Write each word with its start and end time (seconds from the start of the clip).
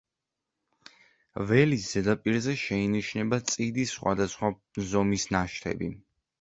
ველის 1.51 1.85
ზედაპირზე 1.89 2.57
შეინიშნება 2.63 3.41
წიდის 3.53 3.95
სხვადასხვა 3.99 4.53
ზომის 4.93 5.31
ნაშთები. 5.39 5.95